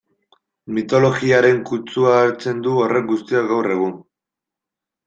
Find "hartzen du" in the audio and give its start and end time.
2.23-2.75